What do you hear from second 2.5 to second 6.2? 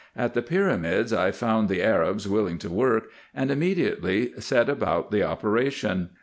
to work, and im mediately set about the operation.